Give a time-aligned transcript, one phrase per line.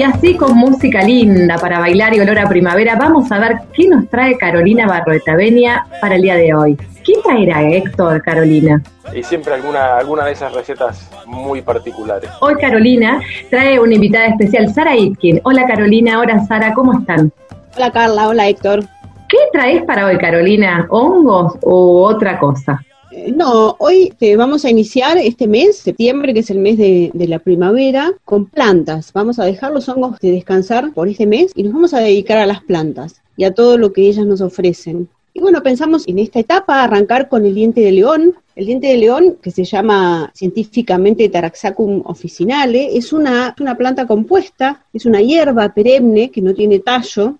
[0.00, 3.86] Y así con música linda para bailar y olor a primavera, vamos a ver qué
[3.86, 6.74] nos trae Carolina Barroetavenia para el día de hoy.
[7.04, 8.82] ¿Qué traerá Héctor, Carolina?
[9.14, 12.30] Y siempre alguna, alguna de esas recetas muy particulares.
[12.40, 15.42] Hoy Carolina trae una invitada especial, Sara Itkin.
[15.44, 17.30] Hola Carolina, hola Sara, ¿cómo están?
[17.76, 18.80] Hola Carla, hola Héctor.
[19.28, 20.86] ¿Qué traes para hoy, Carolina?
[20.88, 22.82] ¿Hongos o otra cosa?
[23.28, 27.38] No, hoy eh, vamos a iniciar este mes, septiembre, que es el mes de, la
[27.38, 29.12] primavera, con plantas.
[29.12, 32.38] Vamos a dejar los hongos de descansar por este mes y nos vamos a dedicar
[32.38, 35.08] a las plantas y a todo lo que ellas nos ofrecen.
[35.34, 38.34] Y bueno, pensamos en esta etapa arrancar con el diente de león.
[38.56, 44.84] El diente de león, que se llama científicamente Taraxacum officinale, es una, una planta compuesta,
[44.92, 47.38] es una hierba perenne que no tiene tallo,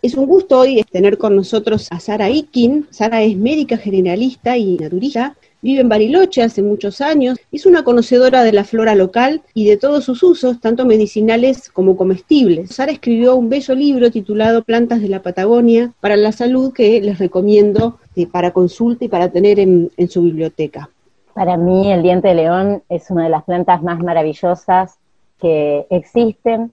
[0.00, 2.86] es un gusto hoy tener con nosotros a Sara Ikin.
[2.90, 5.36] Sara es médica generalista y naturista.
[5.60, 7.36] Vive en Bariloche hace muchos años.
[7.50, 11.96] Es una conocedora de la flora local y de todos sus usos, tanto medicinales como
[11.96, 12.70] comestibles.
[12.70, 17.18] Sara escribió un bello libro titulado Plantas de la Patagonia para la salud que les
[17.18, 20.90] recomiendo eh, para consulta y para tener en, en su biblioteca.
[21.34, 24.98] Para mí el diente de león es una de las plantas más maravillosas
[25.40, 26.72] que existen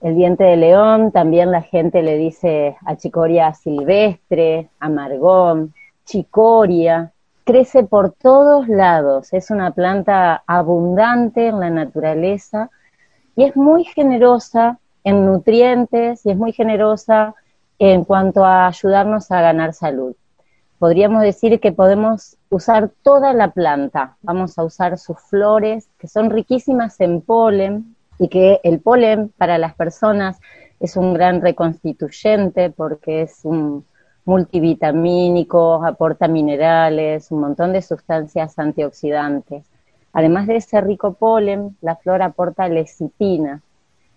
[0.00, 5.74] el diente de león, también la gente le dice achicoria silvestre, amargón,
[6.04, 7.12] chicoria,
[7.44, 12.70] crece por todos lados, es una planta abundante en la naturaleza
[13.34, 17.34] y es muy generosa en nutrientes y es muy generosa
[17.78, 20.14] en cuanto a ayudarnos a ganar salud.
[20.78, 26.30] Podríamos decir que podemos usar toda la planta, vamos a usar sus flores, que son
[26.30, 30.40] riquísimas en polen, y que el polen para las personas
[30.80, 33.84] es un gran reconstituyente porque es un
[34.24, 39.64] multivitamínico, aporta minerales, un montón de sustancias antioxidantes.
[40.12, 43.62] Además de ese rico polen, la flor aporta lecitina.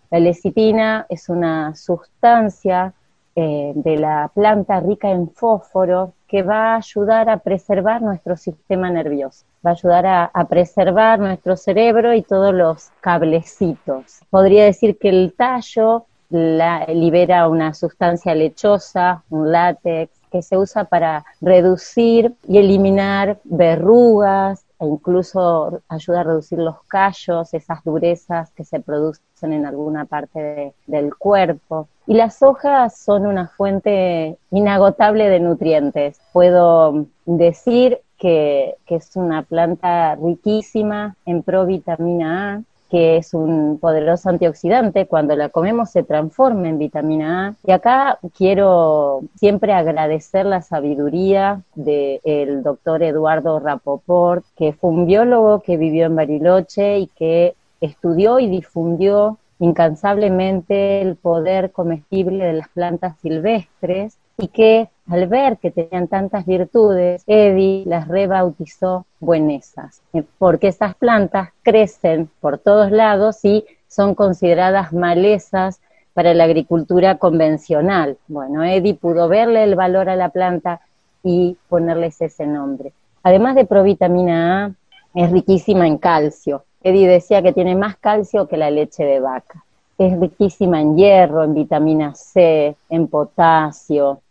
[0.09, 2.93] La lecitina es una sustancia
[3.35, 8.89] eh, de la planta rica en fósforo que va a ayudar a preservar nuestro sistema
[8.89, 14.21] nervioso, va a ayudar a, preservar nuestro cerebro y todos los cablecitos.
[14.29, 21.25] Podría decir que el tallo libera una sustancia lechosa, un látex, que se usa para
[21.41, 28.79] reducir y eliminar verrugas, e incluso ayuda a reducir los callos, esas durezas que se
[28.79, 31.89] producen en alguna parte del cuerpo.
[32.11, 36.19] Y las hojas son una fuente inagotable de nutrientes.
[36.33, 45.05] Puedo decir que, es una planta riquísima en provitamina A, que es un poderoso antioxidante,
[45.05, 47.55] cuando la comemos se transforma en vitamina A.
[47.65, 55.61] Y acá quiero siempre agradecer la sabiduría del doctor Eduardo Rapoport, que fue un biólogo
[55.61, 62.67] que vivió en Bariloche y que estudió y difundió incansablemente el poder comestible de las
[62.69, 70.23] plantas silvestres y que al ver que tenían tantas virtudes, Eddie las rebautizó buenesas, eh,
[70.39, 75.79] porque esas plantas crecen por todos lados y son consideradas malezas
[76.15, 78.17] para la agricultura convencional.
[78.27, 80.81] Bueno, Eddie pudo verle el valor a la planta
[81.23, 82.93] y ponerles ese nombre.
[83.21, 84.71] Además de provitamina A,
[85.13, 86.63] es riquísima en calcio.
[86.83, 89.63] Eddie decía que tiene más calcio que la leche de vaca.
[89.97, 94.21] Es riquísima en hierro, en vitamina C, en potasio,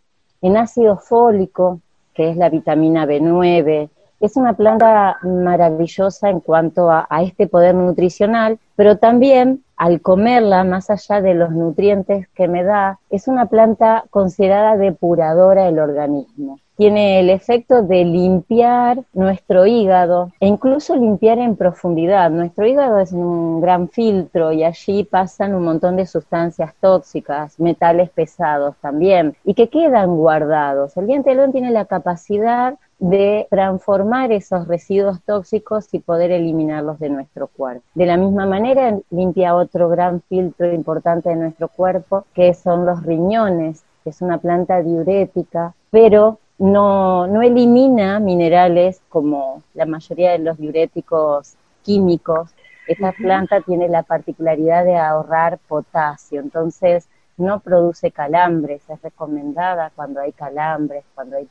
[0.41, 1.79] en ácido fólico,
[2.13, 3.89] que es la vitamina B9.
[4.19, 10.89] Es una planta maravillosa en cuanto a, este poder nutricional, pero también al comerla, más
[10.89, 16.59] allá de los nutrientes que me da, es una planta considerada depuradora del organismo.
[16.81, 22.31] Tiene el efecto de limpiar nuestro hígado e incluso limpiar en profundidad.
[22.31, 28.09] Nuestro hígado es un gran filtro y allí pasan un montón de sustancias tóxicas, metales
[28.09, 30.97] pesados también, y que quedan guardados.
[30.97, 36.97] El diente de león tiene la capacidad de transformar esos residuos tóxicos y poder eliminarlos
[36.97, 37.83] de nuestro cuerpo.
[37.93, 43.03] De la misma manera, limpia otro gran filtro importante de nuestro cuerpo, que son los
[43.03, 50.39] riñones, que es una planta diurética, pero no, no elimina minerales como la mayoría de
[50.39, 52.51] los diuréticos químicos.
[52.87, 60.19] Esta planta tiene la particularidad de ahorrar potasio, entonces no produce calambres, es recomendada cuando
[60.19, 61.47] hay calambres, cuando hay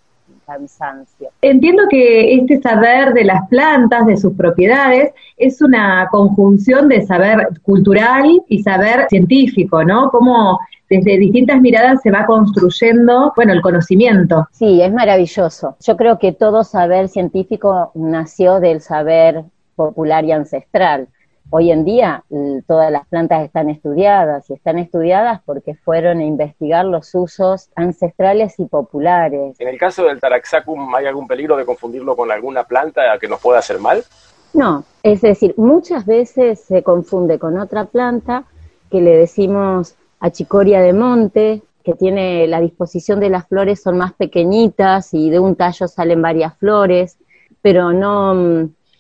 [0.46, 1.28] cansancio.
[1.42, 7.48] Entiendo que este saber de las plantas, de sus propiedades, es una conjunción de saber
[7.62, 10.10] cultural y saber científico, ¿no?
[10.10, 14.48] Como desde distintas miradas se va construyendo, bueno, el conocimiento.
[14.50, 15.76] Sí, es maravilloso.
[15.80, 19.44] Yo creo que todo saber científico nació del saber
[19.76, 21.08] popular y ancestral.
[21.48, 22.24] Hoy en día
[22.66, 28.58] todas las plantas están estudiadas y están estudiadas porque fueron a investigar los usos ancestrales
[28.60, 29.56] y populares.
[29.58, 33.40] En el caso del Taraxacum, ¿hay algún peligro de confundirlo con alguna planta que nos
[33.40, 34.04] pueda hacer mal?
[34.52, 38.44] No, es decir, muchas veces se confunde con otra planta
[38.90, 44.12] que le decimos achicoria de monte, que tiene la disposición de las flores son más
[44.12, 47.16] pequeñitas y de un tallo salen varias flores,
[47.62, 48.34] pero no,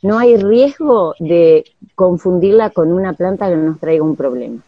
[0.02, 1.64] no hay riesgo de
[2.00, 4.62] confundirla con una planta que nos traiga un problema.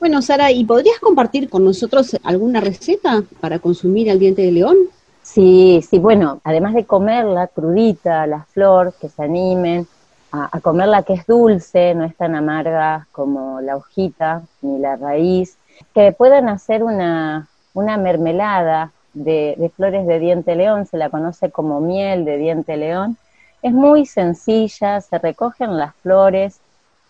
[0.00, 4.76] Bueno, Sara, ¿y podrías compartir con nosotros alguna receta para consumir el diente de león?
[5.22, 9.86] Sí, sí, bueno, además de comerla crudita, la flor, que se animen
[10.32, 15.56] a, comerla que es dulce, no es tan amarga como la hojita ni la raíz,
[15.94, 21.52] que puedan hacer una, una mermelada de, de flores de diente león, se la conoce
[21.52, 23.16] como miel de diente león,
[23.62, 26.58] es muy sencilla, se recogen las flores,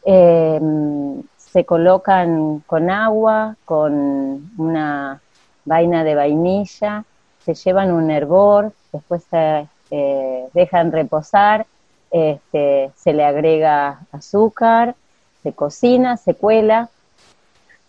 [0.04, 5.20] em, se colocan con agua, con una
[5.64, 7.04] vaina de vainilla,
[7.44, 11.66] se llevan un hervor, después se eh, dejan reposar,
[12.10, 14.94] este, se le agrega azúcar,
[15.42, 16.88] se cocina, se cuela,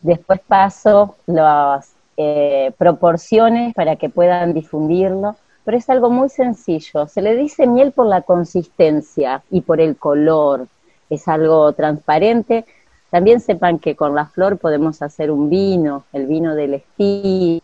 [0.02, 7.08] después paso las eh, proporciones para que puedan difundirlo pero es algo muy sencillo.
[7.08, 10.68] Se le dice miel por la consistencia y por el color.
[11.14, 12.66] Es algo transparente.
[13.10, 17.62] También sepan que con la flor podemos hacer un vino, el vino del estilo.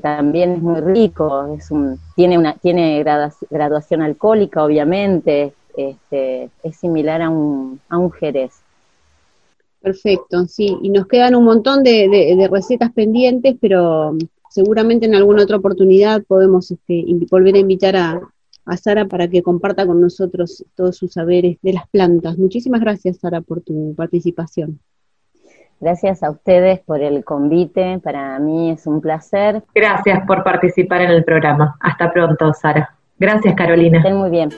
[0.00, 7.20] También es muy rico, es un, tiene, una, tiene graduación alcohólica, obviamente, este, es similar
[7.20, 8.52] a un, a un jerez.
[9.80, 14.14] Perfecto, sí, y nos quedan un montón de recetas pendientes, pero
[14.52, 17.96] seguramente en alguna otra oportunidad podemos este, volver a invitar
[18.64, 22.38] a, Sara para que comparta con nosotros todos sus saberes de las plantas.
[22.38, 24.80] Muchísimas gracias, Sara, por tu participación.
[25.80, 29.64] Gracias a ustedes por el convite, para mí es un placer.
[29.74, 31.76] Gracias por participar en el programa.
[31.80, 32.96] Hasta pronto, Sara.
[33.18, 33.98] Gracias, Carolina.
[33.98, 34.50] Estén muy bien.